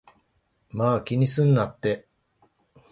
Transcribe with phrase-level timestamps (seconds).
[0.71, 2.07] まぁ、気にすんなって